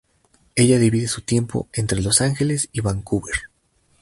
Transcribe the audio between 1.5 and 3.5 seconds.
entre Los Ángeles y Vancouver.